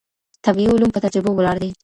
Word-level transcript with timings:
طبيعي 0.45 0.71
علوم 0.75 0.89
په 0.93 0.99
تجربو 1.05 1.31
ولاړ 1.37 1.57
دي. 1.63 1.69